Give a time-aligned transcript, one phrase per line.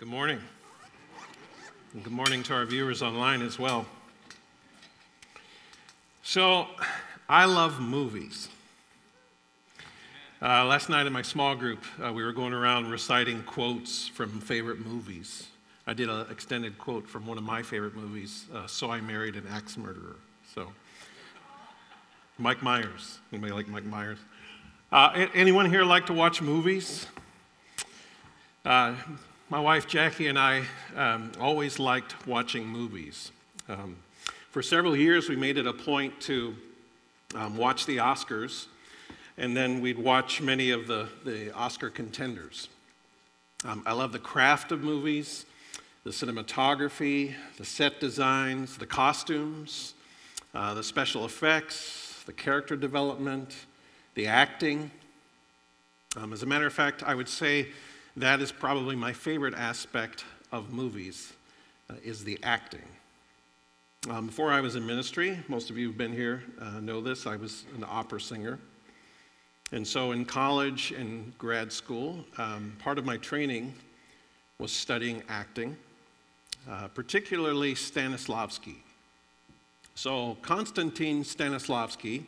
[0.00, 0.40] Good morning.
[1.92, 3.84] And good morning to our viewers online as well.
[6.22, 6.68] So,
[7.28, 8.48] I love movies.
[10.40, 14.40] Uh, last night in my small group, uh, we were going around reciting quotes from
[14.40, 15.48] favorite movies.
[15.86, 19.36] I did an extended quote from one of my favorite movies, uh, So I Married
[19.36, 20.16] an Axe Murderer.
[20.54, 20.72] So,
[22.38, 23.18] Mike Myers.
[23.34, 24.18] Anybody like Mike Myers?
[24.90, 27.06] Uh, anyone here like to watch movies?
[29.52, 30.62] My wife Jackie and I
[30.94, 33.32] um, always liked watching movies.
[33.68, 33.96] Um,
[34.52, 36.54] for several years, we made it a point to
[37.34, 38.66] um, watch the Oscars,
[39.36, 42.68] and then we'd watch many of the, the Oscar contenders.
[43.64, 45.46] Um, I love the craft of movies,
[46.04, 49.94] the cinematography, the set designs, the costumes,
[50.54, 53.56] uh, the special effects, the character development,
[54.14, 54.92] the acting.
[56.16, 57.66] Um, as a matter of fact, I would say
[58.20, 61.32] that is probably my favorite aspect of movies
[61.88, 62.82] uh, is the acting.
[64.08, 67.26] Um, before I was in ministry, most of you who've been here uh, know this,
[67.26, 68.58] I was an opera singer.
[69.72, 73.72] And so in college and grad school, um, part of my training
[74.58, 75.76] was studying acting,
[76.68, 78.76] uh, particularly Stanislavski.
[79.94, 82.24] So Konstantin Stanislavski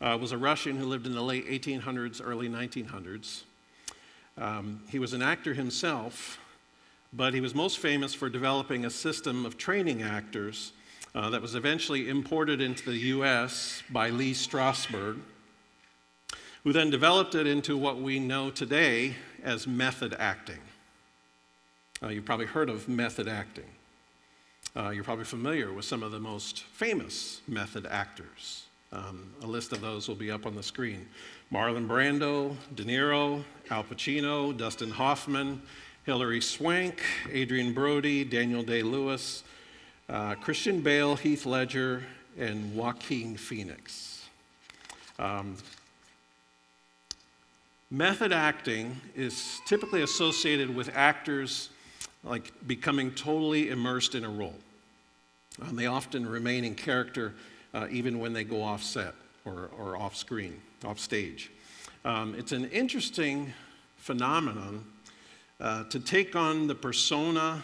[0.00, 3.42] uh, was a Russian who lived in the late 1800s, early 1900s.
[4.38, 6.38] Um, he was an actor himself,
[7.12, 10.72] but he was most famous for developing a system of training actors
[11.14, 15.18] uh, that was eventually imported into the US by Lee Strasberg,
[16.62, 20.60] who then developed it into what we know today as method acting.
[22.02, 23.64] Uh, you've probably heard of method acting.
[24.76, 28.64] Uh, you're probably familiar with some of the most famous method actors.
[28.92, 31.08] Um, a list of those will be up on the screen.
[31.52, 35.60] Marlon Brando, De Niro, Al Pacino, Dustin Hoffman,
[36.06, 39.42] Hilary Swank, Adrien Brody, Daniel Day Lewis,
[40.08, 42.04] uh, Christian Bale, Heath Ledger,
[42.38, 44.28] and Joaquin Phoenix.
[45.18, 45.56] Um,
[47.90, 51.70] method acting is typically associated with actors
[52.22, 54.54] like becoming totally immersed in a role.
[55.60, 57.34] Um, they often remain in character
[57.74, 59.14] uh, even when they go off set
[59.44, 61.50] or, or off screen, off stage.
[62.04, 63.52] Um, it's an interesting
[63.96, 64.84] phenomenon
[65.60, 67.62] uh, to take on the persona,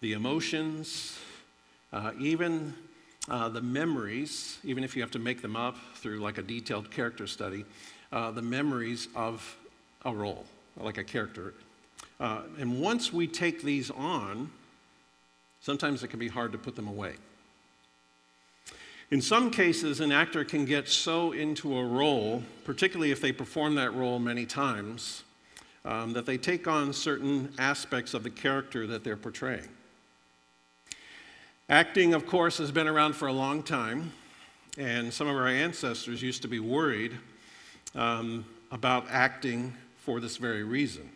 [0.00, 1.18] the emotions,
[1.92, 2.74] uh, even
[3.28, 6.90] uh, the memories, even if you have to make them up through like a detailed
[6.90, 7.64] character study,
[8.12, 9.56] uh, the memories of
[10.04, 10.44] a role,
[10.76, 11.54] like a character.
[12.20, 14.50] Uh, and once we take these on,
[15.60, 17.14] sometimes it can be hard to put them away.
[19.12, 23.74] In some cases, an actor can get so into a role, particularly if they perform
[23.74, 25.24] that role many times,
[25.84, 29.68] um, that they take on certain aspects of the character that they're portraying.
[31.68, 34.10] Acting, of course, has been around for a long time,
[34.78, 37.12] and some of our ancestors used to be worried
[37.94, 41.06] um, about acting for this very reason.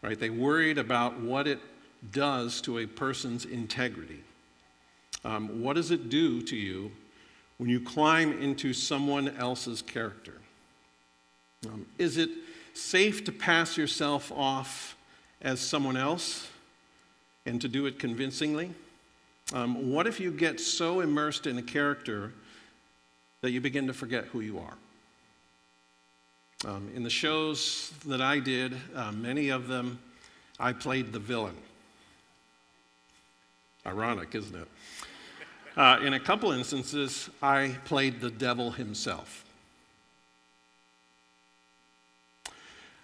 [0.00, 0.18] Right?
[0.18, 1.60] They worried about what it
[2.12, 4.24] does to a person's integrity.
[5.22, 6.92] Um, what does it do to you
[7.58, 10.34] when you climb into someone else's character?
[11.66, 12.30] Um, is it
[12.74, 14.96] safe to pass yourself off
[15.40, 16.48] as someone else
[17.46, 18.70] and to do it convincingly?
[19.52, 22.32] Um, what if you get so immersed in a character
[23.42, 24.74] that you begin to forget who you are?
[26.64, 29.98] Um, in the shows that I did, uh, many of them,
[30.58, 31.56] I played the villain.
[33.86, 34.66] Ironic, isn't it?
[35.76, 39.44] Uh, in a couple instances, I played the devil himself.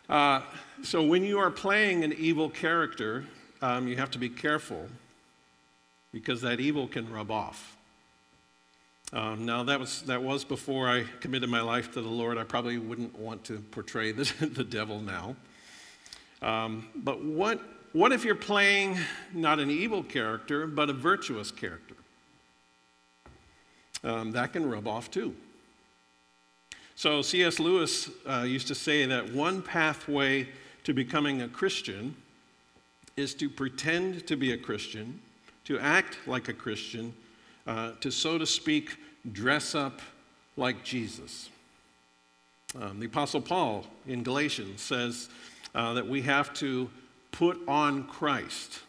[0.09, 0.41] Uh,
[0.83, 3.27] so when you are playing an evil character,
[3.61, 4.89] um, you have to be careful
[6.13, 7.77] because that evil can rub off.
[9.13, 12.39] Um, now, that was, that was before I committed my life to the Lord.
[12.39, 15.37] I probably wouldn't want to portray the, the devil now.
[16.41, 17.61] Um, but what,
[17.93, 18.99] what if you're playing
[19.35, 21.97] not an evil character, but a virtuous character?
[24.05, 25.35] Um, that can rub off too.
[26.95, 27.59] So, C.S.
[27.59, 30.49] Lewis uh, used to say that one pathway
[30.85, 32.15] to becoming a Christian
[33.17, 35.21] is to pretend to be a Christian,
[35.65, 37.15] to act like a Christian,
[37.67, 38.97] uh, to, so to speak,
[39.33, 40.01] dress up
[40.57, 41.49] like Jesus.
[42.81, 45.29] Um, the Apostle Paul in Galatians says
[45.75, 46.91] uh, that we have to
[47.31, 48.81] put on Christ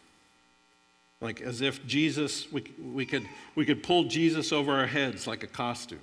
[1.24, 2.62] like as if Jesus, we,
[2.92, 5.98] we, could, we could pull Jesus over our heads like a costume.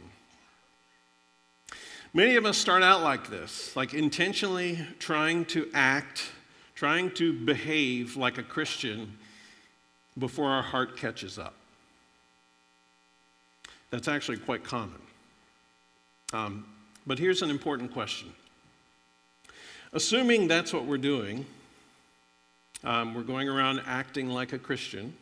[2.12, 6.32] Many of us start out like this, like intentionally trying to act,
[6.74, 9.16] trying to behave like a Christian
[10.18, 11.54] before our heart catches up.
[13.92, 15.02] That's actually quite common.
[16.34, 16.66] Um,
[17.06, 18.34] but here's an important question.
[19.94, 21.46] Assuming that's what we're doing,
[22.84, 25.14] um, we're going around acting like a Christian,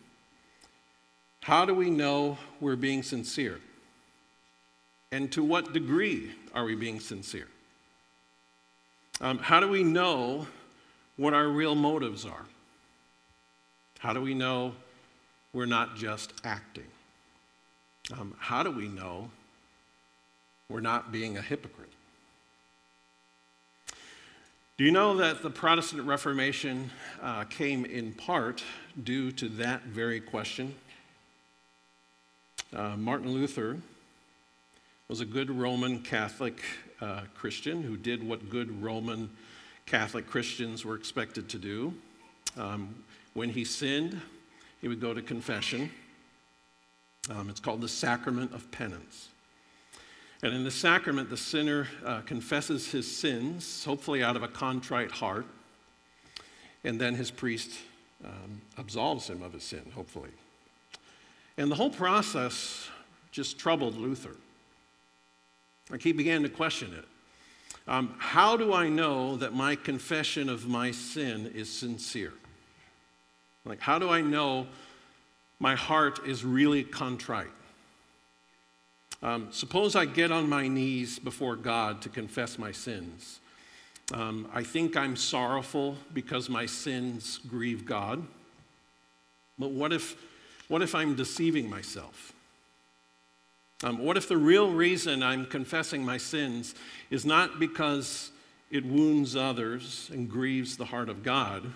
[1.42, 3.60] how do we know we're being sincere?
[5.12, 7.48] And to what degree are we being sincere?
[9.22, 10.48] Um, how do we know
[11.18, 12.46] what our real motives are?
[14.00, 14.74] How do we know
[15.52, 16.88] we're not just acting?
[18.18, 19.30] Um, how do we know
[20.70, 21.92] we're not being a hypocrite?
[24.80, 26.90] Do you know that the Protestant Reformation
[27.22, 28.64] uh, came in part
[29.04, 30.74] due to that very question?
[32.74, 33.76] Uh, Martin Luther
[35.10, 36.62] was a good Roman Catholic
[37.02, 39.30] uh, Christian who did what good Roman
[39.86, 41.94] Catholic Christians were expected to do.
[42.58, 42.96] Um,
[43.34, 44.22] when he sinned,
[44.80, 45.92] he would go to confession.
[47.30, 49.28] Um, it's called the sacrament of penance.
[50.42, 55.12] And in the sacrament, the sinner uh, confesses his sins, hopefully out of a contrite
[55.12, 55.46] heart,
[56.84, 57.72] and then his priest
[58.24, 60.30] um, absolves him of his sin, hopefully.
[61.58, 62.90] And the whole process
[63.32, 64.36] just troubled Luther.
[65.90, 67.06] Like he began to question it.
[67.88, 72.34] Um, how do I know that my confession of my sin is sincere?
[73.66, 74.68] Like, how do I know
[75.60, 77.50] my heart is really contrite?
[79.22, 83.40] Um, suppose I get on my knees before God to confess my sins.
[84.14, 88.26] Um, I think I'm sorrowful because my sins grieve God.
[89.58, 90.16] But what if
[90.70, 92.34] what if I'm deceiving myself?
[93.84, 96.76] Um, what if the real reason I'm confessing my sins
[97.10, 98.32] is not because
[98.70, 101.72] it wounds others and grieves the heart of God,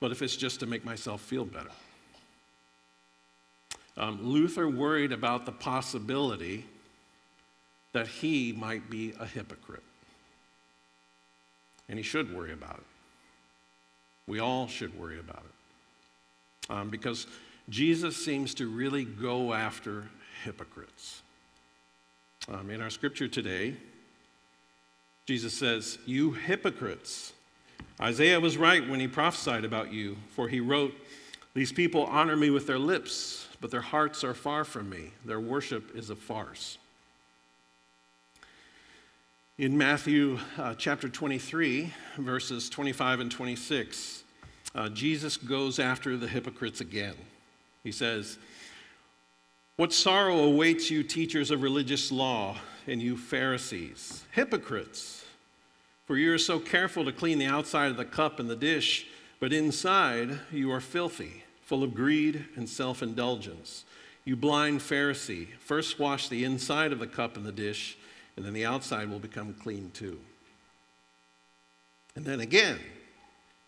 [0.00, 1.70] but if it's just to make myself feel better?
[3.98, 6.64] Um, Luther worried about the possibility
[7.92, 9.82] that he might be a hypocrite.
[11.88, 12.84] And he should worry about it.
[14.28, 16.70] We all should worry about it.
[16.70, 17.26] Um, because
[17.68, 20.08] Jesus seems to really go after
[20.44, 21.22] hypocrites.
[22.48, 23.74] Um, in our scripture today,
[25.26, 27.32] Jesus says, You hypocrites.
[28.00, 30.94] Isaiah was right when he prophesied about you, for he wrote,
[31.58, 35.10] These people honor me with their lips, but their hearts are far from me.
[35.24, 36.78] Their worship is a farce.
[39.58, 44.22] In Matthew uh, chapter 23, verses 25 and 26,
[44.76, 47.16] uh, Jesus goes after the hypocrites again.
[47.82, 48.38] He says,
[49.74, 52.56] What sorrow awaits you, teachers of religious law,
[52.86, 55.24] and you Pharisees, hypocrites!
[56.04, 59.08] For you are so careful to clean the outside of the cup and the dish,
[59.40, 63.84] but inside you are filthy, full of greed and self indulgence.
[64.24, 67.98] You blind Pharisee, first wash the inside of the cup and the dish,
[68.36, 70.18] and then the outside will become clean too.
[72.16, 72.78] And then again,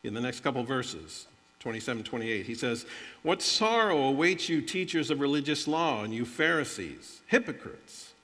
[0.03, 1.27] in the next couple verses,
[1.59, 2.47] 27, 28.
[2.47, 2.87] He says,
[3.23, 8.15] What sorrow awaits you, teachers of religious law, and you Pharisees, hypocrites!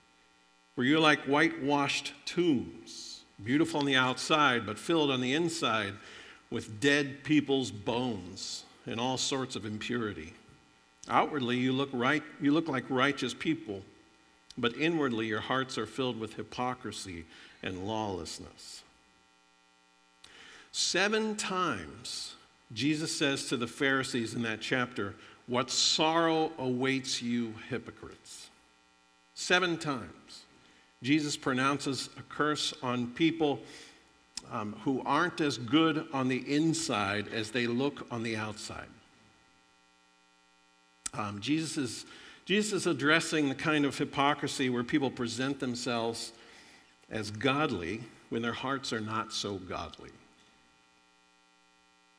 [0.74, 5.92] For you're like whitewashed tombs, beautiful on the outside, but filled on the inside
[6.50, 10.32] with dead people's bones and all sorts of impurity.
[11.08, 13.82] Outwardly, you look, right, you look like righteous people,
[14.58, 17.24] but inwardly, your hearts are filled with hypocrisy
[17.62, 18.82] and lawlessness.
[20.72, 22.34] Seven times,
[22.72, 25.14] Jesus says to the Pharisees in that chapter,
[25.46, 28.48] What sorrow awaits you, hypocrites.
[29.34, 30.44] Seven times.
[31.02, 33.60] Jesus pronounces a curse on people
[34.52, 38.86] um, who aren't as good on the inside as they look on the outside.
[41.14, 42.06] Um, Jesus, is,
[42.44, 46.32] Jesus is addressing the kind of hypocrisy where people present themselves
[47.10, 50.10] as godly when their hearts are not so godly.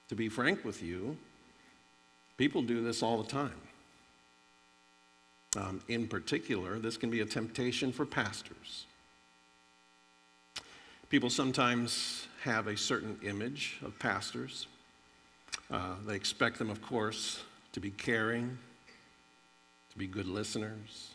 [0.09, 1.17] To be frank with you,
[2.37, 3.59] people do this all the time.
[5.57, 8.85] Um, in particular, this can be a temptation for pastors.
[11.09, 14.67] People sometimes have a certain image of pastors.
[15.71, 18.57] Uh, they expect them, of course, to be caring,
[19.91, 21.11] to be good listeners,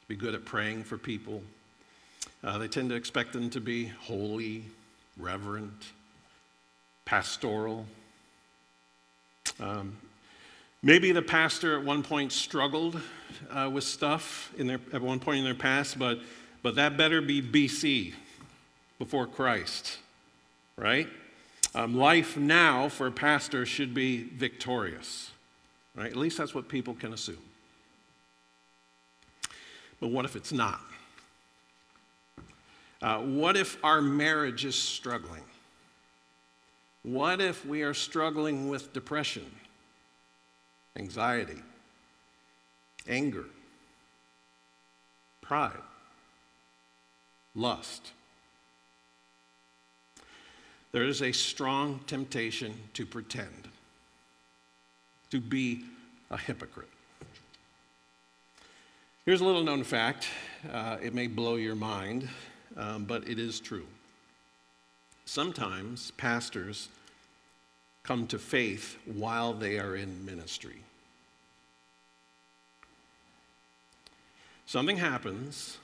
[0.00, 1.40] to be good at praying for people.
[2.42, 4.64] Uh, they tend to expect them to be holy,
[5.16, 5.92] reverent,
[7.04, 7.86] pastoral.
[9.60, 9.96] Um,
[10.82, 13.00] maybe the pastor at one point struggled
[13.50, 16.18] uh, with stuff in their, at one point in their past, but,
[16.64, 18.12] but that better be BC,
[18.98, 19.98] before Christ,
[20.76, 21.08] right?
[21.74, 25.30] Um, life now for a pastor should be victorious,
[25.94, 26.10] right?
[26.10, 27.36] At least that's what people can assume.
[30.00, 30.80] But what if it's not?
[33.02, 35.42] Uh, what if our marriage is struggling?
[37.02, 39.44] What if we are struggling with depression,
[40.96, 41.62] anxiety,
[43.06, 43.44] anger,
[45.40, 45.76] pride,
[47.54, 48.12] lust?
[50.92, 53.68] There is a strong temptation to pretend,
[55.30, 55.84] to be
[56.30, 56.88] a hypocrite.
[59.24, 60.28] Here's a little known fact.
[60.72, 62.28] Uh, it may blow your mind,
[62.76, 63.86] um, but it is true.
[65.24, 66.88] Sometimes pastors
[68.04, 70.76] come to faith while they are in ministry.
[74.66, 75.78] Something happens,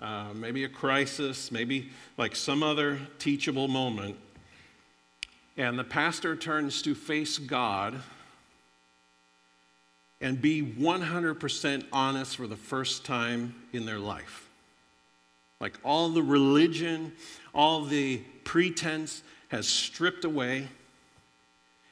[0.00, 4.16] uh, maybe a crisis, maybe like some other teachable moment,
[5.56, 7.94] and the pastor turns to face God
[10.20, 14.48] and be 100% honest for the first time in their life.
[15.60, 17.12] Like all the religion,
[17.54, 20.68] all the pretense has stripped away,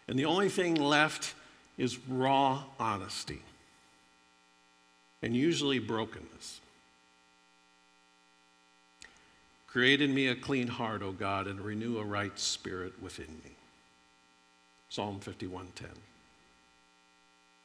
[0.09, 1.35] and the only thing left
[1.79, 3.43] is raw honesty
[5.23, 6.61] and usually brokenness.
[9.75, 13.57] Create in me a clean heart, O God, and renew a right spirit within me.
[14.89, 15.87] Psalm 51:10.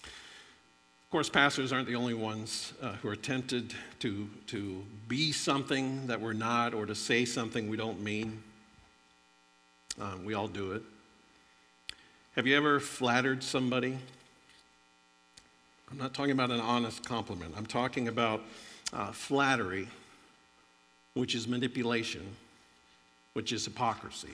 [0.02, 6.08] Of course, pastors aren't the only ones uh, who are tempted to, to be something
[6.08, 8.42] that we're not or to say something we don't mean.
[10.02, 10.82] Um, we all do it.
[12.36, 14.00] Have you ever flattered somebody?
[15.92, 17.54] I'm not talking about an honest compliment.
[17.56, 18.42] I'm talking about
[18.94, 19.90] uh, flattery,
[21.20, 22.26] which is manipulation,
[23.34, 24.34] which is hypocrisy.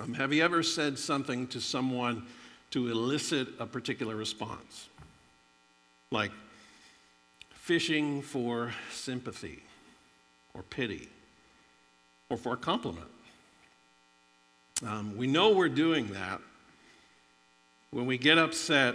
[0.00, 2.26] Um, have you ever said something to someone
[2.70, 4.88] to elicit a particular response?
[6.14, 6.30] like
[7.50, 9.62] fishing for sympathy
[10.54, 11.08] or pity
[12.30, 13.08] or for a compliment.
[14.86, 16.40] Um, we know we're doing that
[17.90, 18.94] when we get upset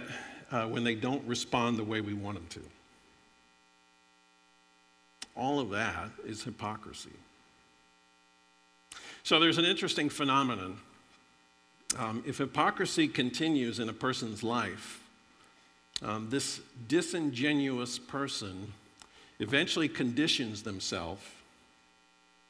[0.50, 2.79] uh, when they don't respond the way we want them to.
[5.36, 7.10] All of that is hypocrisy.
[9.22, 10.78] So there's an interesting phenomenon.
[11.98, 15.00] Um, if hypocrisy continues in a person's life,
[16.02, 18.72] um, this disingenuous person
[19.38, 21.22] eventually conditions themselves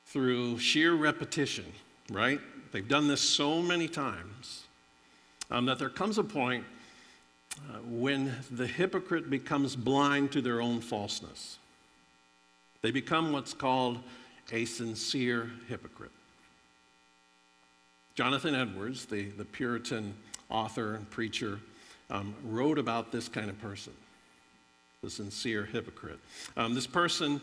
[0.06, 1.64] through sheer repetition,
[2.10, 2.40] right?
[2.72, 4.64] They've done this so many times
[5.50, 6.64] um, that there comes a point
[7.58, 11.58] uh, when the hypocrite becomes blind to their own falseness.
[12.82, 13.98] They become what's called
[14.52, 16.10] a sincere hypocrite.
[18.14, 20.14] Jonathan Edwards, the, the Puritan
[20.48, 21.60] author and preacher,
[22.10, 23.92] um, wrote about this kind of person,
[25.02, 26.18] the sincere hypocrite.
[26.56, 27.40] Um, this person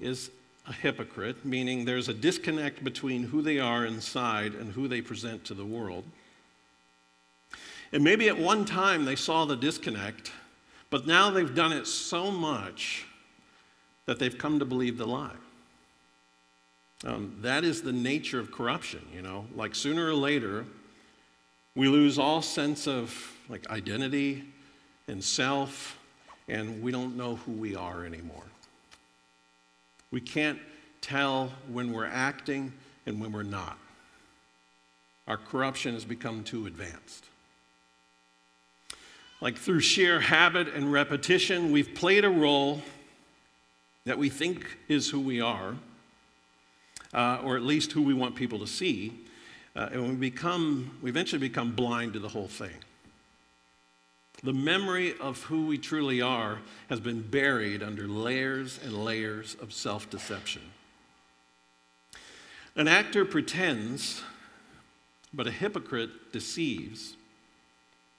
[0.00, 0.30] is
[0.68, 5.44] a hypocrite, meaning there's a disconnect between who they are inside and who they present
[5.44, 6.04] to the world.
[7.92, 10.32] And maybe at one time they saw the disconnect,
[10.90, 13.06] but now they've done it so much
[14.06, 15.30] that they've come to believe the lie.
[17.04, 19.46] Um, that is the nature of corruption, you know.
[19.54, 20.64] Like sooner or later,
[21.74, 23.14] we lose all sense of
[23.48, 24.44] like identity
[25.08, 25.98] and self,
[26.48, 28.44] and we don't know who we are anymore.
[30.10, 30.58] We can't
[31.00, 32.72] tell when we're acting
[33.06, 33.78] and when we're not.
[35.26, 37.24] Our corruption has become too advanced.
[39.40, 42.80] Like through sheer habit and repetition, we've played a role
[44.04, 45.76] that we think is who we are,
[47.14, 49.12] uh, or at least who we want people to see,
[49.76, 52.74] uh, and we become, we eventually become blind to the whole thing.
[54.42, 59.72] The memory of who we truly are has been buried under layers and layers of
[59.72, 60.62] self deception.
[62.74, 64.22] An actor pretends,
[65.32, 67.14] but a hypocrite deceives.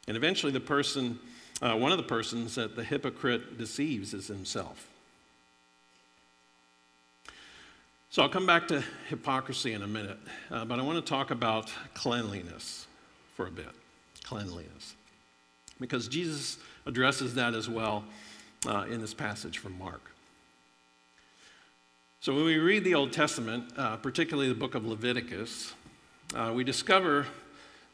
[0.07, 1.19] And eventually, the person,
[1.61, 4.87] uh, one of the persons that the hypocrite deceives is himself.
[8.13, 10.19] So I'll come back to hypocrisy in a minute,
[10.51, 12.85] uh, but I want to talk about cleanliness
[13.35, 13.71] for a bit.
[14.23, 14.93] Cleanliness.
[15.81, 18.03] Because Jesus addresses that as well
[18.67, 20.11] uh, in this passage from Mark.
[22.21, 25.73] So when we read the Old Testament, uh, particularly the book of Leviticus,
[26.35, 27.25] uh, we discover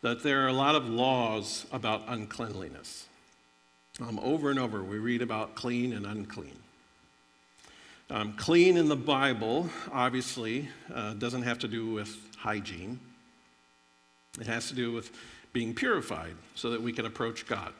[0.02, 3.06] that there are a lot of laws about uncleanliness.
[4.02, 6.58] Um, over and over, we read about clean and unclean.
[8.12, 13.00] Um, clean in the Bible, obviously, uh, doesn't have to do with hygiene.
[14.40, 15.12] It has to do with
[15.54, 17.72] being purified so that we can approach God.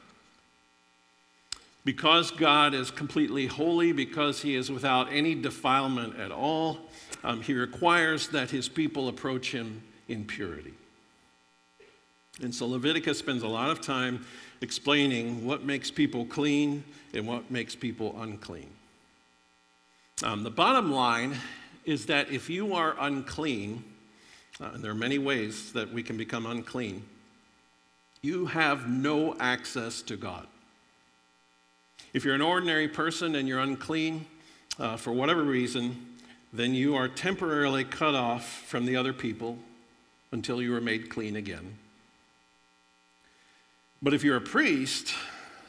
[1.84, 6.78] Because God is completely holy, because he is without any defilement at all,
[7.24, 10.74] um, he requires that his people approach him in purity.
[12.40, 14.24] And so Leviticus spends a lot of time
[14.60, 16.84] explaining what makes people clean
[17.14, 18.68] and what makes people unclean.
[20.22, 21.34] Um, the bottom line
[21.86, 23.82] is that if you are unclean,
[24.60, 27.02] uh, and there are many ways that we can become unclean,
[28.20, 30.46] you have no access to God.
[32.12, 34.26] If you're an ordinary person and you're unclean
[34.78, 36.06] uh, for whatever reason,
[36.52, 39.56] then you are temporarily cut off from the other people
[40.32, 41.78] until you are made clean again.
[44.02, 45.14] But if you're a priest,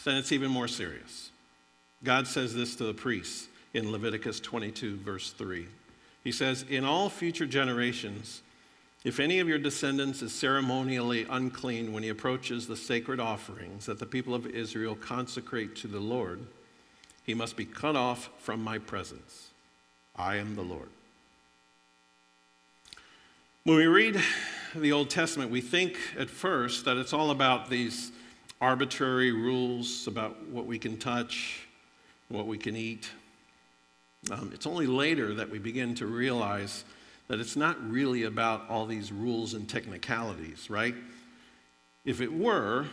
[0.03, 1.29] then it's even more serious.
[2.03, 5.67] God says this to the priests in Leviticus 22, verse 3.
[6.23, 8.41] He says, In all future generations,
[9.03, 13.97] if any of your descendants is ceremonially unclean when he approaches the sacred offerings that
[13.97, 16.39] the people of Israel consecrate to the Lord,
[17.23, 19.49] he must be cut off from my presence.
[20.15, 20.89] I am the Lord.
[23.63, 24.21] When we read
[24.75, 28.11] the Old Testament, we think at first that it's all about these
[28.59, 31.67] arbitrary rules about what we can touch,
[32.29, 33.09] what we can eat.
[34.29, 36.83] Um, it's only later that we begin to realize
[37.27, 40.93] that it's not really about all these rules and technicalities, right?
[42.05, 42.87] If it were,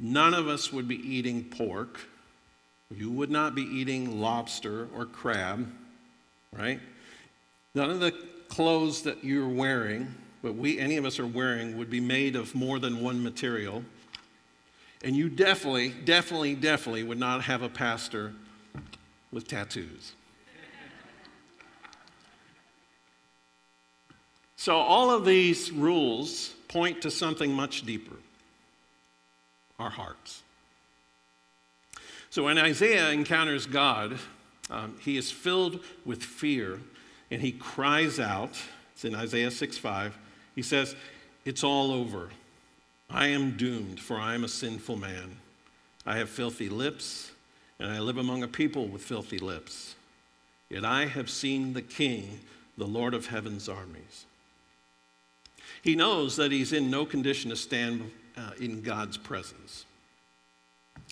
[0.00, 2.00] none of us would be eating pork.
[2.94, 5.70] You would not be eating lobster or crab,
[6.56, 6.80] right?
[7.74, 8.12] None of the
[8.48, 12.54] clothes that you're wearing, but we, any of us are wearing, would be made of
[12.54, 13.82] more than one material.
[15.04, 18.32] And you definitely, definitely, definitely would not have a pastor
[19.30, 20.12] with tattoos.
[24.62, 28.14] So, all of these rules point to something much deeper
[29.80, 30.44] our hearts.
[32.30, 34.20] So, when Isaiah encounters God,
[34.70, 36.78] um, he is filled with fear
[37.28, 38.56] and he cries out.
[38.92, 40.16] It's in Isaiah 6 5.
[40.54, 40.94] He says,
[41.44, 42.28] It's all over.
[43.10, 45.38] I am doomed, for I am a sinful man.
[46.06, 47.32] I have filthy lips,
[47.80, 49.96] and I live among a people with filthy lips.
[50.70, 52.38] Yet I have seen the King,
[52.78, 54.26] the Lord of heaven's armies.
[55.82, 59.84] He knows that he's in no condition to stand uh, in God's presence.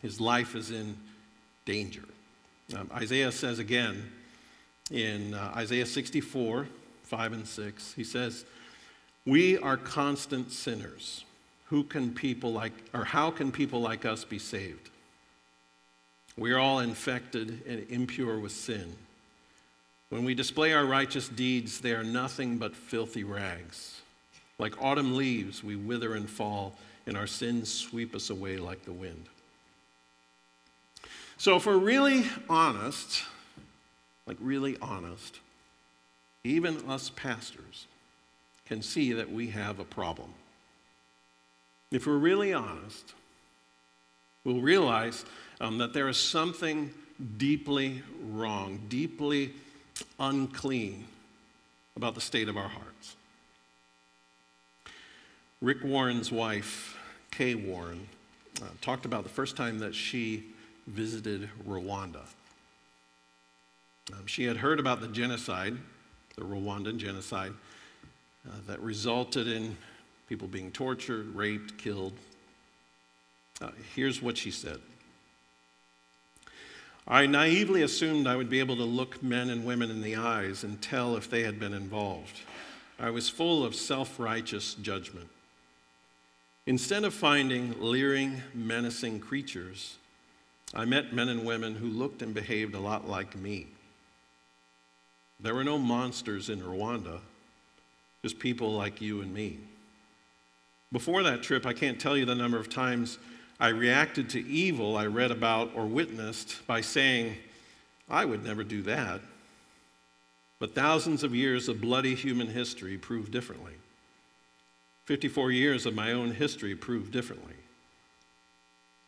[0.01, 0.97] His life is in
[1.65, 2.05] danger.
[2.77, 4.11] Um, Isaiah says again
[4.91, 6.67] in uh, Isaiah 64,
[7.03, 8.45] 5 and 6, he says,
[9.27, 11.25] We are constant sinners.
[11.67, 14.91] Who can people like, or how can people like us be saved?
[16.37, 18.97] We are all infected and impure with sin.
[20.09, 24.00] When we display our righteous deeds, they are nothing but filthy rags.
[24.61, 28.93] Like autumn leaves, we wither and fall, and our sins sweep us away like the
[28.93, 29.25] wind.
[31.39, 33.23] So, if we're really honest,
[34.27, 35.41] like really honest,
[36.45, 37.87] even us pastors
[38.67, 40.29] can see that we have a problem.
[41.91, 43.15] If we're really honest,
[44.45, 45.25] we'll realize
[45.63, 46.93] um, that there is something
[47.39, 49.55] deeply wrong, deeply
[50.19, 51.07] unclean
[51.97, 53.17] about the state of our hearts.
[55.63, 56.97] Rick Warren's wife,
[57.31, 58.09] Kay Warren,
[58.63, 60.45] uh, talked about the first time that she
[60.87, 62.23] visited Rwanda.
[64.11, 65.77] Um, she had heard about the genocide,
[66.35, 67.53] the Rwandan genocide,
[68.49, 69.77] uh, that resulted in
[70.31, 72.15] people being tortured, raped, killed.
[73.61, 74.81] Uh, here's what she said
[77.07, 80.65] I naively assumed I would be able to look men and women in the eyes
[80.65, 82.41] and tell if they had been involved.
[82.99, 85.29] I was full of self righteous judgment.
[86.71, 89.97] Instead of finding leering, menacing creatures,
[90.73, 93.67] I met men and women who looked and behaved a lot like me.
[95.41, 97.19] There were no monsters in Rwanda,
[98.23, 99.59] just people like you and me.
[100.93, 103.19] Before that trip, I can't tell you the number of times
[103.59, 107.35] I reacted to evil I read about or witnessed by saying,
[108.09, 109.21] I would never do that.
[110.61, 113.75] But thousands of years of bloody human history prove differently.
[115.11, 117.57] 54 years of my own history prove differently.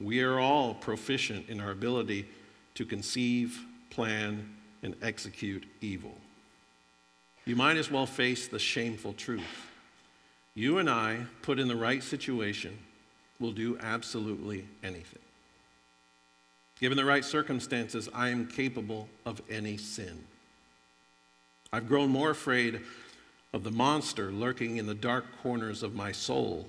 [0.01, 2.27] We are all proficient in our ability
[2.75, 3.57] to conceive,
[3.89, 6.17] plan, and execute evil.
[7.45, 9.71] You might as well face the shameful truth.
[10.57, 12.77] You and I, put in the right situation,
[13.39, 15.23] will do absolutely anything.
[16.81, 20.25] Given the right circumstances, I am capable of any sin.
[21.73, 22.81] I've grown more afraid
[23.53, 26.67] of the monster lurking in the dark corners of my soul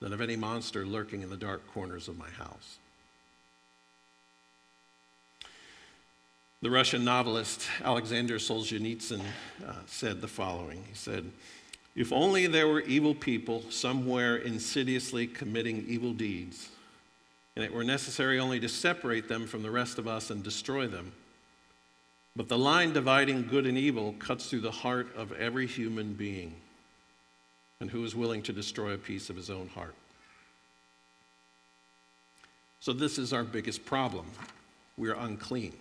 [0.00, 2.78] than of any monster lurking in the dark corners of my house.
[6.62, 9.20] The Russian novelist Alexander Solzhenitsyn
[9.66, 11.30] uh, said the following He said,
[11.96, 16.68] If only there were evil people somewhere insidiously committing evil deeds,
[17.56, 20.86] and it were necessary only to separate them from the rest of us and destroy
[20.86, 21.12] them.
[22.34, 26.54] But the line dividing good and evil cuts through the heart of every human being.
[27.80, 29.94] And who is willing to destroy a piece of his own heart?
[32.80, 34.26] So, this is our biggest problem.
[34.96, 35.72] We're unclean.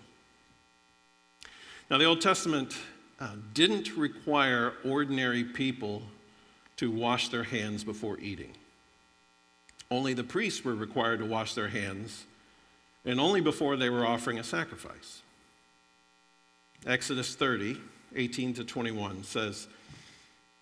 [1.90, 2.78] Now, the Old Testament
[3.20, 6.04] uh, didn't require ordinary people
[6.78, 8.52] to wash their hands before eating.
[9.90, 12.26] Only the priests were required to wash their hands,
[13.06, 15.22] and only before they were offering a sacrifice.
[16.86, 17.78] Exodus 30,
[18.16, 19.68] 18 to 21 says,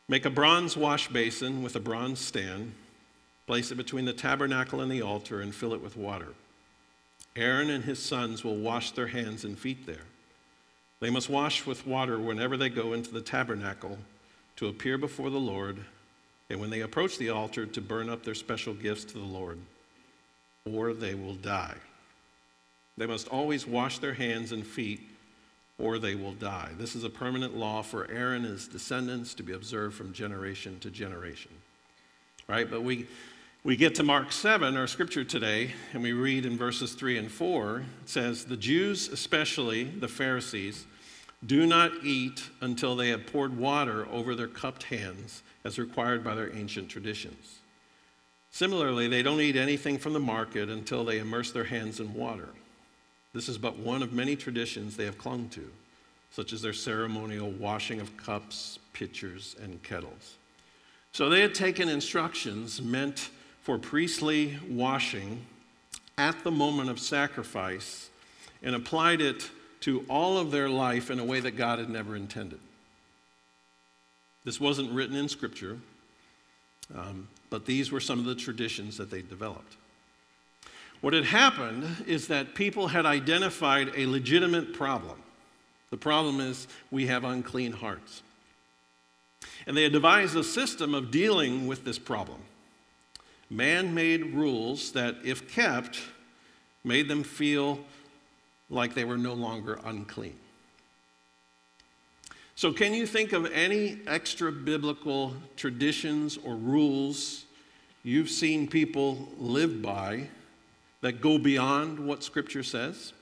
[0.09, 2.73] Make a bronze wash basin with a bronze stand,
[3.47, 6.33] place it between the tabernacle and the altar, and fill it with water.
[7.35, 10.05] Aaron and his sons will wash their hands and feet there.
[10.99, 13.97] They must wash with water whenever they go into the tabernacle
[14.57, 15.77] to appear before the Lord,
[16.49, 19.57] and when they approach the altar to burn up their special gifts to the Lord,
[20.65, 21.77] or they will die.
[22.97, 24.99] They must always wash their hands and feet,
[25.79, 26.69] or they will die.
[26.77, 30.79] This is a permanent law for Aaron and his descendants to be observed from generation
[30.81, 31.51] to generation.
[32.47, 32.69] Right?
[32.69, 33.07] But we
[33.61, 37.29] we get to Mark 7, our scripture today, and we read in verses 3 and
[37.29, 40.85] 4, it says, The Jews, especially the Pharisees,
[41.45, 46.35] do not eat until they have poured water over their cupped hands, as required by
[46.35, 47.59] their ancient traditions.
[48.49, 52.47] Similarly, they don't eat anything from the market until they immerse their hands in water.
[53.33, 55.69] This is but one of many traditions they have clung to,
[56.31, 60.35] such as their ceremonial washing of cups, pitchers, and kettles.
[61.11, 63.29] So they had taken instructions meant
[63.61, 65.45] for priestly washing
[66.17, 68.09] at the moment of sacrifice
[68.63, 69.49] and applied it
[69.81, 72.59] to all of their life in a way that God had never intended.
[74.43, 75.77] This wasn't written in Scripture,
[76.95, 79.75] um, but these were some of the traditions that they developed.
[81.01, 85.21] What had happened is that people had identified a legitimate problem.
[85.91, 88.21] The problem is we have unclean hearts.
[89.65, 92.39] And they had devised a system of dealing with this problem
[93.49, 95.99] man made rules that, if kept,
[96.83, 97.79] made them feel
[98.69, 100.35] like they were no longer unclean.
[102.53, 107.45] So, can you think of any extra biblical traditions or rules
[108.03, 110.27] you've seen people live by
[111.01, 113.13] that go beyond what Scripture says?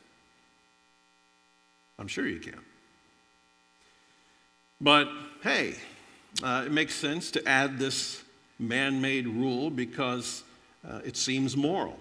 [2.00, 2.60] I'm sure you can.
[4.80, 5.10] But
[5.42, 5.76] hey,
[6.44, 8.24] uh, it makes sense to add this
[8.60, 10.44] man made rule because
[10.88, 11.98] uh, it seems moral,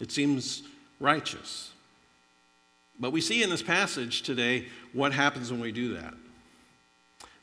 [0.00, 0.62] it seems
[1.00, 1.70] righteous.
[3.00, 6.14] But we see in this passage today what happens when we do that.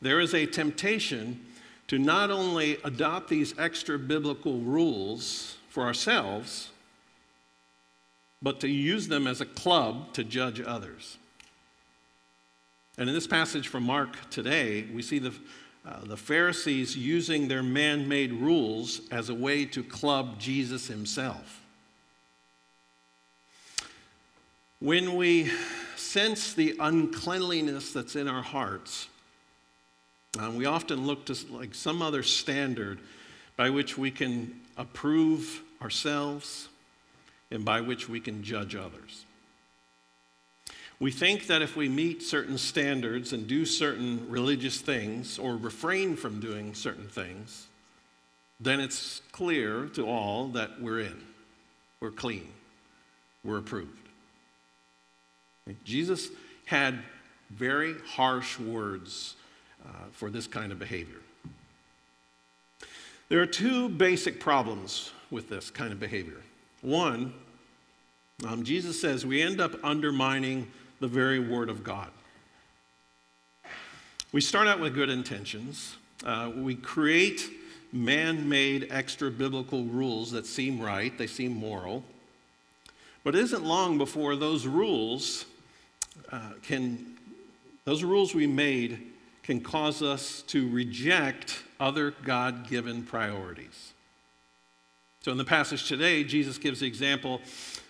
[0.02, 1.45] There is a temptation
[1.88, 6.69] to not only adopt these extra biblical rules for ourselves,
[8.41, 11.17] but to use them as a club to judge others.
[12.97, 15.34] And in this passage from Mark today, we see the,
[15.86, 21.62] uh, the Pharisees using their man made rules as a way to club Jesus himself.
[24.80, 25.52] When we
[25.97, 29.08] sense the uncleanliness that's in our hearts,
[30.38, 32.99] uh, we often look to like some other standard
[33.58, 36.69] by which we can approve ourselves
[37.51, 39.25] and by which we can judge others.
[40.99, 46.17] We think that if we meet certain standards and do certain religious things or refrain
[46.17, 47.67] from doing certain things,
[48.59, 51.23] then it's clear to all that we're in,
[52.01, 52.49] we're clean,
[53.45, 53.95] we're approved.
[55.85, 56.29] Jesus
[56.65, 56.99] had
[57.49, 59.35] very harsh words
[59.85, 61.21] uh, for this kind of behavior.
[63.29, 66.41] There are two basic problems with this kind of behavior.
[66.82, 67.34] One,
[68.48, 70.68] um, Jesus says we end up undermining
[71.00, 72.10] the very Word of God.
[74.32, 75.98] We start out with good intentions.
[76.24, 77.50] Uh, we create
[77.92, 82.04] man made extra biblical rules that seem right, they seem moral.
[83.24, 85.46] But it isn't long before those rules
[86.32, 87.18] uh, can,
[87.86, 89.08] those rules we made
[89.44, 93.94] can cause us to reject other God given priorities.
[95.30, 97.39] So in the passage today, Jesus gives the example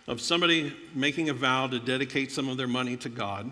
[0.09, 3.49] of somebody making a vow to dedicate some of their money to God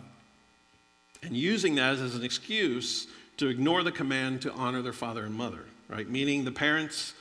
[1.24, 5.34] and using that as an excuse to ignore the command to honor their father and
[5.34, 6.10] mother, right?
[6.10, 7.14] Meaning the parents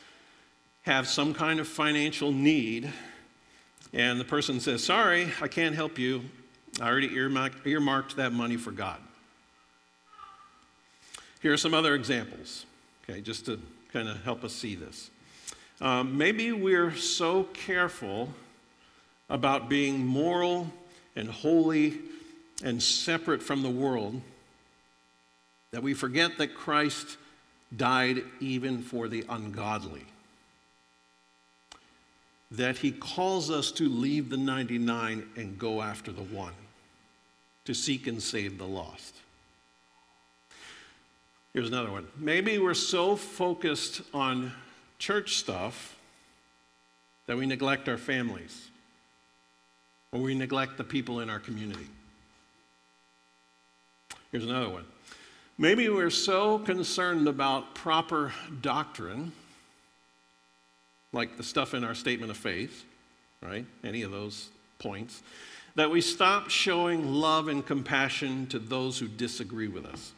[0.82, 2.92] have some kind of financial need,
[3.92, 6.22] and the person says, Sorry, I can't help you.
[6.80, 8.98] I already earmarked that money for God.
[11.40, 12.66] Here are some other examples,
[13.08, 13.60] okay, just to
[13.92, 15.10] kind of help us see this.
[15.80, 18.30] Um, maybe we're so careful
[19.28, 20.72] about being moral
[21.14, 21.98] and holy
[22.64, 24.20] and separate from the world
[25.72, 27.18] that we forget that Christ
[27.76, 30.06] died even for the ungodly.
[32.50, 36.54] That he calls us to leave the 99 and go after the one,
[37.66, 39.14] to seek and save the lost.
[41.52, 42.06] Here's another one.
[42.16, 44.52] Maybe we're so focused on
[44.98, 45.96] church stuff
[47.26, 48.68] that we neglect our families
[50.12, 51.86] or we neglect the people in our community.
[54.32, 54.84] Here's another one.
[55.58, 59.32] Maybe we're so concerned about proper doctrine,
[61.12, 62.84] like the stuff in our statement of faith,
[63.42, 63.64] right?
[63.82, 65.22] Any of those points,
[65.74, 70.12] that we stop showing love and compassion to those who disagree with us.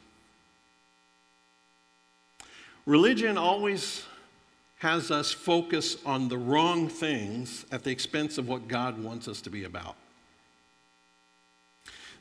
[2.86, 4.04] Religion always
[4.78, 9.40] has us focus on the wrong things at the expense of what God wants us
[9.42, 9.96] to be about.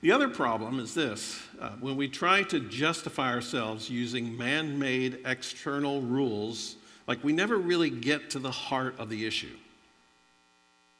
[0.02, 5.20] The other problem is this uh, when we try to justify ourselves using man made
[5.26, 6.76] external rules,
[7.08, 9.56] like we never really get to the heart of the issue,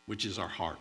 [0.06, 0.80] which is our heart.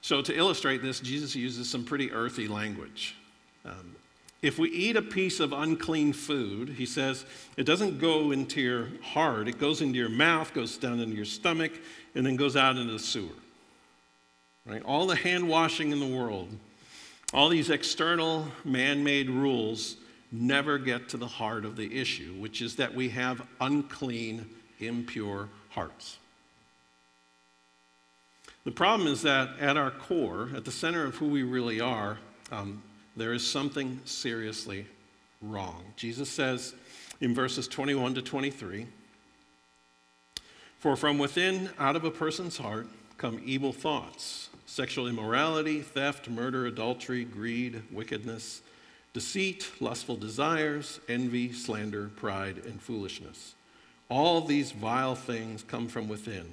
[0.00, 3.16] So, to illustrate this, Jesus uses some pretty earthy language.
[3.64, 3.96] Um,
[4.42, 7.24] if we eat a piece of unclean food, he says,
[7.56, 11.24] it doesn't go into your heart, it goes into your mouth, goes down into your
[11.24, 11.72] stomach,
[12.14, 13.28] and then goes out into the sewer.
[14.66, 14.82] Right?
[14.82, 16.48] All the hand washing in the world,
[17.32, 19.96] all these external man made rules
[20.32, 24.48] never get to the heart of the issue, which is that we have unclean,
[24.80, 26.18] impure hearts.
[28.64, 32.18] The problem is that at our core, at the center of who we really are,
[32.50, 32.82] um,
[33.16, 34.86] there is something seriously
[35.40, 35.82] wrong.
[35.96, 36.74] Jesus says
[37.20, 38.86] in verses 21 to 23
[40.78, 46.66] For from within, out of a person's heart, come evil thoughts, sexual immorality, theft, murder,
[46.66, 48.60] adultery, greed, wickedness,
[49.14, 53.54] deceit, lustful desires, envy, slander, pride, and foolishness.
[54.08, 56.46] All these vile things come from within.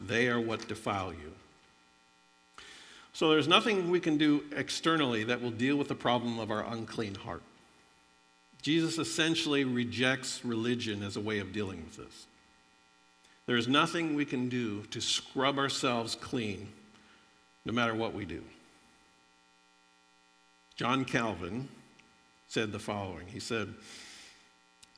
[0.00, 1.32] They are what defile you.
[3.16, 6.62] So there's nothing we can do externally that will deal with the problem of our
[6.66, 7.40] unclean heart.
[8.60, 12.26] Jesus essentially rejects religion as a way of dealing with this.
[13.46, 16.68] There is nothing we can do to scrub ourselves clean,
[17.64, 18.42] no matter what we do.
[20.74, 21.70] John Calvin
[22.48, 23.72] said the following He said,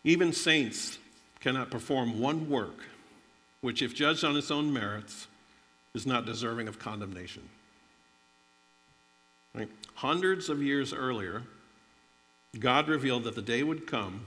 [0.03, 0.99] Even saints
[1.39, 2.81] cannot perform one work
[3.61, 5.29] which, if judged on its own merits,
[5.95, 7.49] is not deserving of condemnation.
[9.99, 11.43] Hundreds of years earlier,
[12.57, 14.27] God revealed that the day would come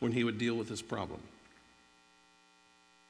[0.00, 1.20] when he would deal with this problem.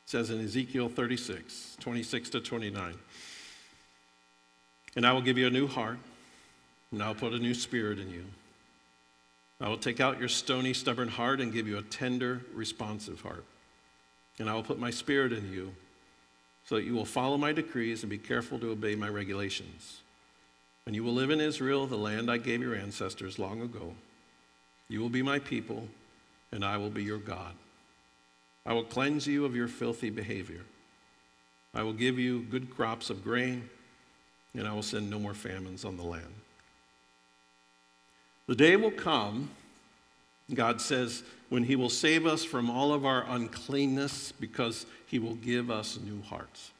[0.04, 2.94] It says in Ezekiel 36, 26 to 29.
[4.96, 5.98] And I will give you a new heart,
[6.90, 8.24] and I will put a new spirit in you.
[9.60, 13.44] I will take out your stony, stubborn heart and give you a tender, responsive heart.
[14.40, 15.72] And I will put my spirit in you
[16.64, 20.00] so that you will follow my decrees and be careful to obey my regulations.
[20.86, 23.94] And you will live in Israel, the land I gave your ancestors long ago.
[24.88, 25.88] You will be my people,
[26.52, 27.54] and I will be your God.
[28.64, 30.62] I will cleanse you of your filthy behavior.
[31.74, 33.68] I will give you good crops of grain,
[34.54, 36.34] and I will send no more famines on the land.
[38.46, 39.50] The day will come,
[40.54, 45.34] God says, when He will save us from all of our uncleanness because He will
[45.34, 46.70] give us new hearts.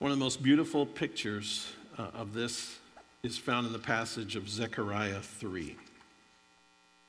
[0.00, 2.78] One of the most beautiful pictures uh, of this
[3.22, 5.76] is found in the passage of Zechariah 3.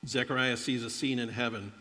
[0.06, 1.72] Zechariah sees a scene in heaven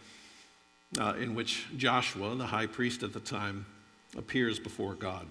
[0.97, 3.65] uh, in which Joshua, the high priest at the time,
[4.17, 5.25] appears before God.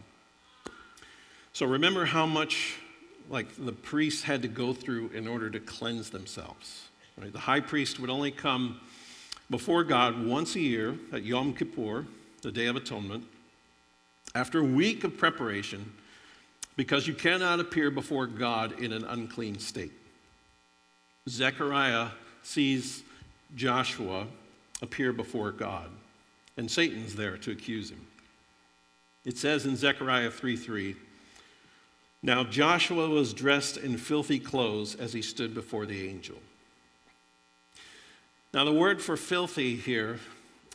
[1.55, 2.77] So remember how much
[3.31, 6.91] like the priests had to go through in order to cleanse themselves.
[7.17, 7.33] Right?
[7.33, 8.79] The high priest would only come
[9.49, 12.05] before God once a year at Yom Kippur,
[12.43, 13.25] the Day of Atonement,
[14.35, 15.93] after a week of preparation,
[16.77, 19.93] because you cannot appear before God in an unclean state.
[21.29, 22.09] Zechariah
[22.43, 23.03] sees
[23.55, 24.27] Joshua
[24.83, 25.91] appear before God,
[26.57, 28.07] and Satan's there to accuse him.
[29.25, 30.97] It says in Zechariah 3 3,
[32.23, 36.39] Now Joshua was dressed in filthy clothes as he stood before the angel.
[38.53, 40.19] Now, the word for filthy here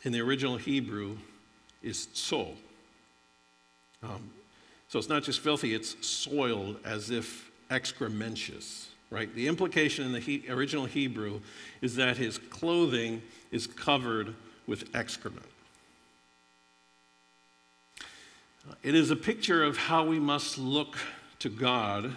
[0.02, 1.18] in the original Hebrew
[1.82, 2.56] is soul.
[4.02, 4.30] Um,
[4.88, 9.34] so it's not just filthy, it's soiled as if excrementitious, right?
[9.34, 11.40] The implication in the he- original Hebrew
[11.80, 14.34] is that his clothing is covered
[14.66, 15.46] with excrement.
[18.82, 20.96] It is a picture of how we must look
[21.38, 22.12] to God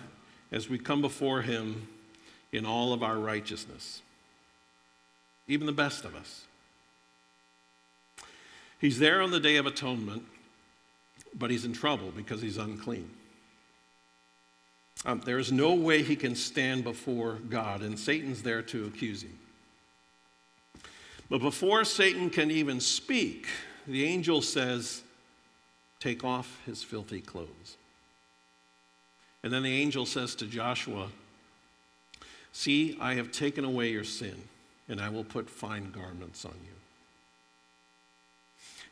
[0.51, 1.87] as we come before him
[2.51, 4.01] in all of our righteousness
[5.49, 6.45] even the best of us.
[8.79, 10.23] He's there on the Day of Atonement,
[11.37, 13.09] but he's in trouble because he's unclean.
[15.05, 19.23] Um, there is no way he can stand before God, and Satan's there to accuse
[19.23, 19.37] him.
[21.29, 23.47] But before Satan can even speak,
[23.87, 25.03] the angel says,
[25.99, 27.77] Take off his filthy clothes.
[29.43, 31.07] And then the angel says to Joshua,
[32.51, 34.35] See, I have taken away your sin
[34.87, 36.78] and I will put fine garments on you.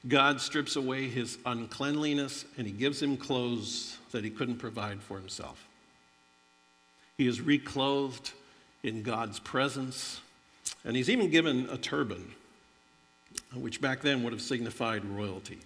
[0.06, 5.18] God strips away his uncleanliness and he gives him clothes that he couldn't provide for
[5.18, 5.66] himself.
[7.18, 8.32] He is reclothed
[8.84, 10.22] in God's presence,
[10.86, 12.32] and he's even given a turban,
[13.54, 15.58] which back then would have signified royalty.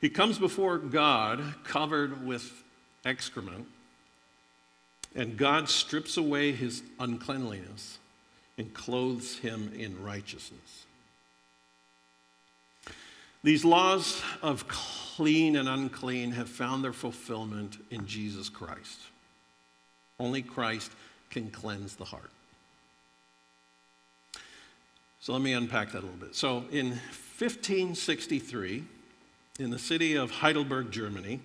[0.00, 2.62] He comes before God covered with
[3.04, 3.66] excrement,
[5.14, 7.98] and God strips away his uncleanliness
[8.58, 10.84] and clothes him in righteousness.
[13.42, 18.98] These laws of clean and unclean have found their fulfillment in Jesus Christ.
[20.18, 20.90] Only Christ
[21.30, 22.30] can cleanse the heart.
[25.20, 26.34] So let me unpack that a little bit.
[26.34, 26.90] So in
[27.38, 28.84] 1563,
[29.58, 31.40] in the city of Heidelberg, Germany,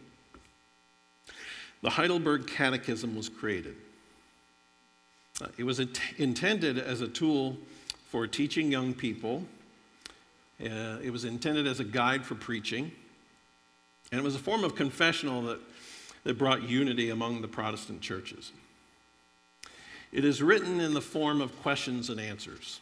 [1.82, 3.76] the Heidelberg Catechism was created.
[5.42, 5.80] Uh, it was
[6.18, 7.58] intended as a tool
[8.10, 9.44] for teaching young people.
[10.62, 12.92] Uh, it was intended as a guide for preaching.
[14.12, 15.60] And it was a form of confessional that,
[16.24, 18.52] that brought unity among the Protestant churches.
[20.12, 22.80] It is written in the form of questions and answers.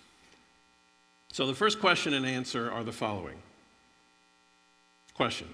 [1.31, 3.37] So the first question and answer are the following
[5.13, 5.47] Question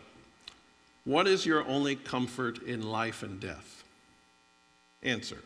[1.05, 3.83] What is your only comfort in life and death?
[5.03, 5.37] Answer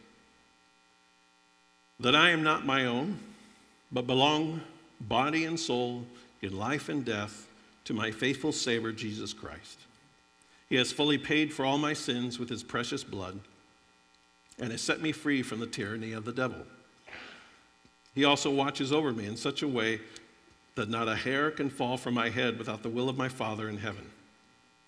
[1.99, 3.19] that I am not my own,
[3.91, 4.61] but belong
[5.01, 6.05] body and soul
[6.41, 7.47] in life and death
[7.85, 9.79] to my faithful Savior, Jesus Christ.
[10.69, 13.39] He has fully paid for all my sins with his precious blood
[14.59, 16.65] and has set me free from the tyranny of the devil.
[18.15, 19.99] He also watches over me in such a way
[20.75, 23.69] that not a hair can fall from my head without the will of my Father
[23.69, 24.09] in heaven.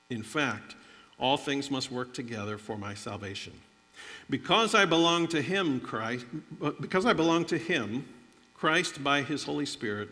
[0.09, 0.75] In fact,
[1.19, 3.53] all things must work together for my salvation.
[4.29, 6.25] Because I belong to him, Christ,
[6.79, 8.05] because I belong to him,
[8.53, 10.09] Christ by his Holy Spirit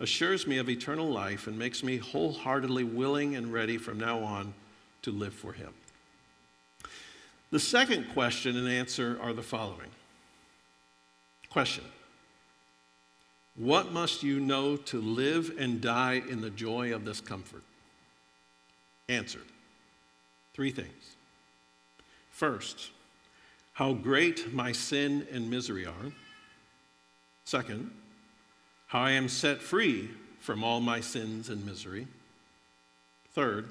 [0.00, 4.54] assures me of eternal life and makes me wholeheartedly willing and ready from now on
[5.02, 5.72] to live for him.
[7.50, 9.90] The second question and answer are the following.
[11.50, 11.84] Question
[13.56, 17.62] What must you know to live and die in the joy of this comfort?
[19.08, 19.40] Answer
[20.54, 21.16] Three things.
[22.30, 22.90] First,
[23.74, 26.12] how great my sin and misery are.
[27.44, 27.90] Second,
[28.92, 32.06] how I am set free from all my sins and misery.
[33.32, 33.70] Third,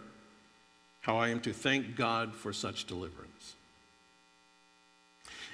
[1.02, 3.54] how I am to thank God for such deliverance.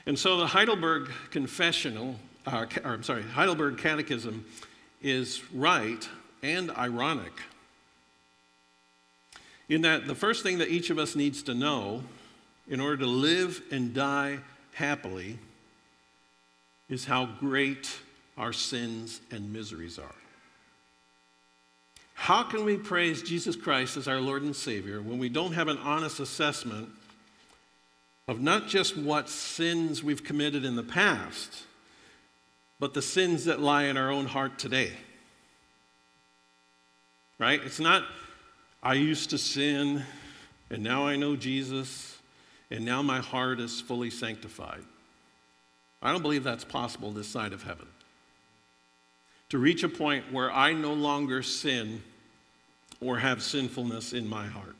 [0.05, 4.45] And so the Heidelberg Confessional, uh, or I'm sorry, Heidelberg Catechism
[5.01, 6.07] is right
[6.41, 7.33] and ironic
[9.67, 12.03] in that the first thing that each of us needs to know
[12.69, 14.39] in order to live and die
[14.75, 15.37] happily
[16.87, 17.99] is how great
[18.37, 20.15] our sins and miseries are.
[22.13, 25.67] How can we praise Jesus Christ as our Lord and Savior when we don't have
[25.67, 26.89] an honest assessment
[28.27, 31.63] of not just what sins we've committed in the past,
[32.79, 34.91] but the sins that lie in our own heart today?
[37.39, 37.61] Right?
[37.63, 38.03] It's not,
[38.81, 40.03] I used to sin
[40.69, 42.17] and now I know Jesus
[42.69, 44.83] and now my heart is fully sanctified.
[46.01, 47.87] I don't believe that's possible this side of heaven.
[49.49, 52.03] To reach a point where I no longer sin
[52.99, 54.75] or have sinfulness in my heart.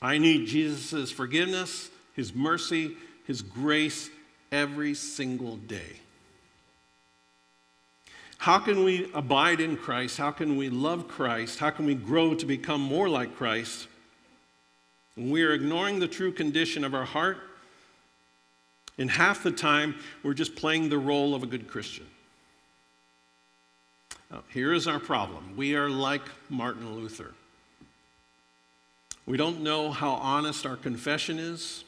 [0.00, 2.96] I need Jesus' forgiveness, His mercy,
[3.26, 4.10] His grace
[4.52, 5.96] every single day.
[8.38, 10.16] How can we abide in Christ?
[10.16, 11.58] How can we love Christ?
[11.58, 13.88] How can we grow to become more like Christ
[15.16, 17.38] we are ignoring the true condition of our heart,
[18.98, 22.06] And half the time, we're just playing the role of a good Christian.
[24.30, 27.32] Now, here is our problem we are like Martin Luther.
[29.26, 31.84] We don't know how honest our confession is.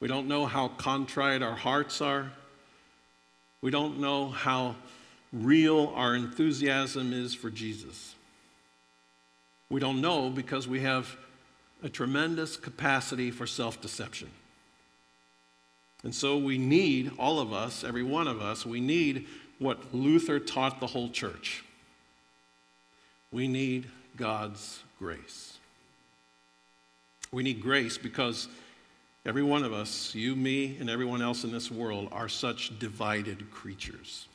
[0.00, 2.30] We don't know how contrite our hearts are.
[3.60, 4.76] We don't know how
[5.32, 8.14] real our enthusiasm is for Jesus.
[9.68, 11.16] We don't know because we have
[11.82, 14.30] a tremendous capacity for self deception.
[16.04, 19.26] And so we need, all of us, every one of us, we need
[19.58, 21.64] what Luther taught the whole church.
[23.32, 23.86] We need
[24.16, 25.58] God's grace.
[27.30, 28.48] We need grace because
[29.26, 33.50] every one of us, you, me, and everyone else in this world, are such divided
[33.50, 34.26] creatures.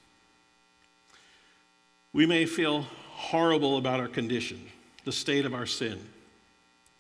[2.12, 4.64] We may feel horrible about our condition,
[5.06, 6.00] the state of our sin.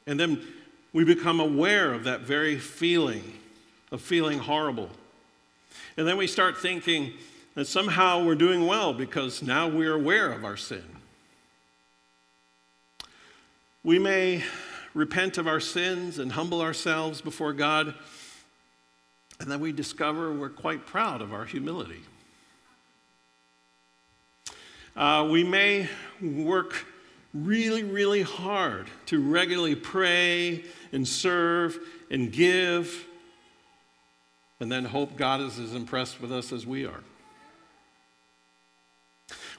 [0.07, 0.41] And then
[0.91, 3.23] we become aware of that very feeling
[3.93, 4.89] of feeling horrible.
[5.97, 7.13] And then we start thinking
[7.55, 10.83] that somehow we're doing well because now we're aware of our sin.
[13.83, 14.43] We may
[14.93, 17.93] repent of our sins and humble ourselves before God,
[19.39, 22.01] and then we discover we're quite proud of our humility.
[24.95, 25.89] Uh, we may
[26.21, 26.85] work
[27.33, 31.79] really, really hard to regularly pray and serve
[32.11, 33.05] and give,
[34.59, 37.01] and then hope God is as impressed with us as we are.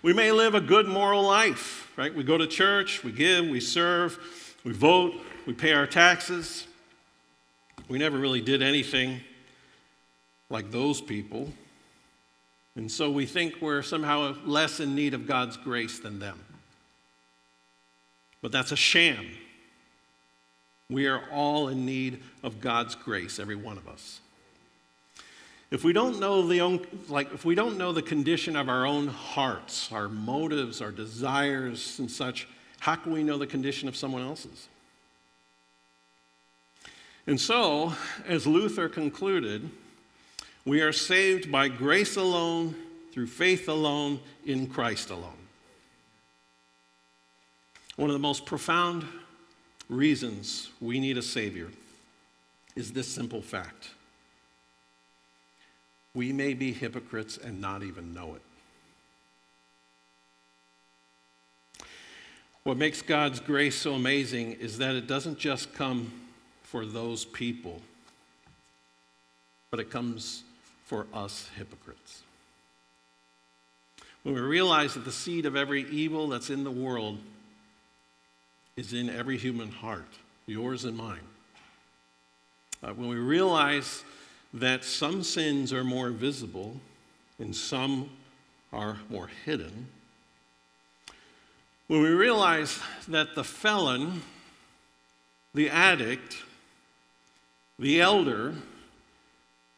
[0.05, 2.15] We may live a good moral life, right?
[2.15, 4.19] We go to church, we give, we serve,
[4.63, 5.15] we vote,
[5.47, 6.67] we pay our taxes.
[7.89, 9.23] We never really did anything
[10.51, 11.51] like those people.
[12.77, 16.39] And so we think we're somehow less in need of God's grace than them.
[18.43, 19.27] But that's a sham.
[20.91, 24.21] We are all in need of God's grace, every one of us.
[25.75, 28.87] If we don't know the own, like if we don't know the condition of our
[28.87, 32.47] own hearts, our motives, our desires and such,
[32.79, 34.69] how can we know the condition of someone else's?
[37.27, 37.93] And so,
[38.25, 39.69] as Luther concluded,
[40.65, 42.77] we are saved by grace alone,
[43.11, 45.33] through faith alone, in Christ alone.
[47.97, 49.05] One of the most profound
[49.89, 51.67] reasons we need a Savior
[52.77, 53.89] is this simple fact
[56.15, 58.43] we may be hypocrites and not even know it.
[62.63, 66.11] What makes God's grace so amazing is that it doesn't just come
[66.63, 67.83] for those people,
[69.71, 70.45] but it comes
[70.87, 72.23] for us hypocrites.
[74.23, 77.19] When we realize that the seed of every evil that's in the world
[78.77, 80.09] is in every human heart,
[80.47, 81.21] yours and mine.
[82.83, 84.03] Uh, when we realize
[84.55, 86.77] that some sins are more visible
[87.41, 88.09] and some
[88.73, 89.89] are more hidden,
[91.89, 94.23] when we realize that the felon,
[95.53, 96.37] the addict,
[97.79, 98.55] the elder,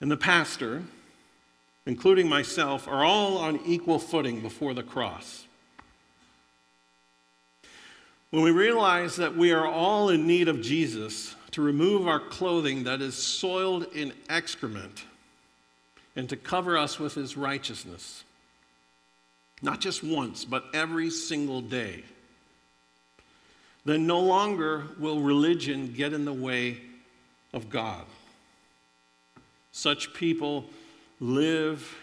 [0.01, 0.83] and the pastor,
[1.87, 5.47] including myself, are all on equal footing before the cross.
[8.31, 12.85] When we realize that we are all in need of Jesus to remove our clothing
[12.85, 15.07] that is soiled in excrement
[16.15, 18.25] and to cover us with his righteousness,
[19.63, 22.05] not just once, but every single day,
[23.87, 26.77] then no longer will religion get in the way
[27.55, 28.05] of God.
[29.73, 30.67] Such people
[31.21, 31.97] live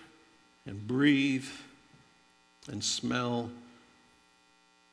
[0.66, 1.46] and breathe
[2.72, 3.52] and smell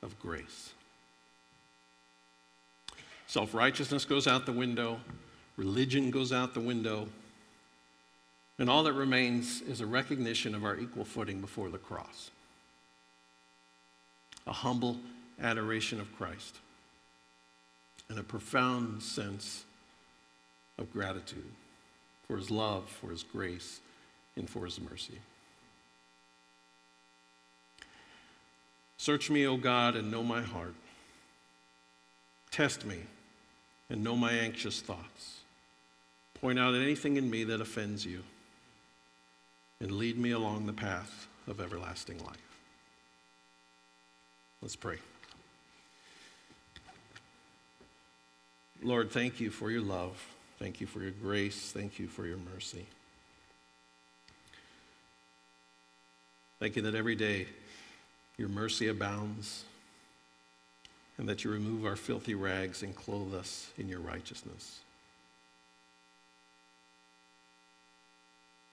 [0.03, 0.75] of grace.
[3.31, 4.99] Self righteousness goes out the window,
[5.57, 7.07] religion goes out the window,
[8.59, 12.33] and all that remains is a recognition of our equal footing before the cross.
[14.49, 14.97] A humble
[15.41, 16.57] adoration of Christ
[18.09, 19.63] and a profound sense
[20.77, 21.53] of gratitude
[22.27, 23.79] for his love, for his grace,
[24.35, 25.21] and for his mercy.
[28.97, 30.75] Search me, O God, and know my heart.
[32.51, 33.05] Test me
[33.91, 35.41] and know my anxious thoughts.
[36.41, 38.23] Point out anything in me that offends you,
[39.81, 42.37] and lead me along the path of everlasting life.
[44.63, 44.99] Let's pray.
[48.83, 50.23] Lord, thank you for your love.
[50.59, 51.73] Thank you for your grace.
[51.73, 52.87] Thank you for your mercy.
[56.59, 57.47] Thank you that every day
[58.37, 59.65] your mercy abounds
[61.21, 64.81] and that you remove our filthy rags and clothe us in your righteousness.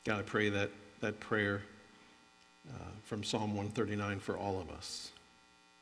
[0.05, 0.71] God, I pray that
[1.01, 1.61] that prayer
[2.69, 5.11] uh, from Psalm 139 for all of us.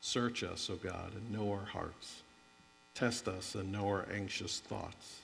[0.02, 2.24] Search us, O God, and know our hearts.
[2.96, 5.20] Test us and know our anxious thoughts.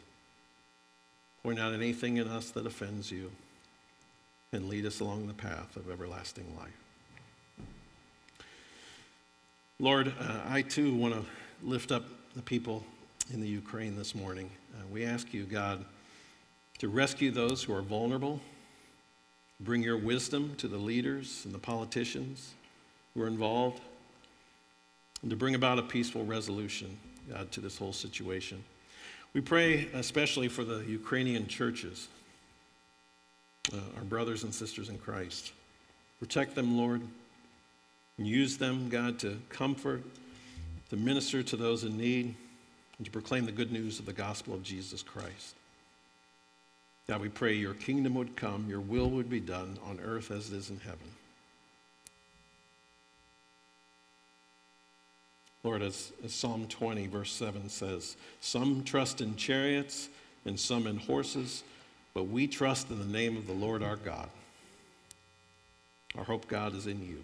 [1.41, 3.31] Point out anything in us that offends you
[4.53, 6.80] and lead us along the path of everlasting life.
[9.81, 11.25] Lord, uh, I too want to
[11.63, 12.03] lift up
[12.35, 12.83] the people
[13.33, 14.51] in the Ukraine this morning.
[14.75, 15.83] Uh, we ask you, God,
[16.77, 18.39] to rescue those who are vulnerable,
[19.59, 22.53] bring your wisdom to the leaders and the politicians
[23.15, 23.81] who are involved,
[25.23, 26.95] and to bring about a peaceful resolution,
[27.27, 28.63] God, to this whole situation.
[29.33, 32.07] We pray especially for the Ukrainian churches,
[33.73, 35.53] uh, our brothers and sisters in Christ.
[36.19, 37.01] Protect them, Lord,
[38.17, 40.03] use them, God, to comfort,
[40.89, 42.35] to minister to those in need,
[42.97, 45.55] and to proclaim the good news of the gospel of Jesus Christ.
[47.07, 50.51] God, we pray your kingdom would come, your will would be done on earth as
[50.51, 50.99] it is in heaven.
[55.63, 60.09] Lord, as, as, Psalm 20, verse 7 says, some trust in chariots
[60.45, 61.63] and some in horses,
[62.13, 64.29] but we trust in the name of the Lord our God.
[66.17, 67.23] Our hope, God, is in you.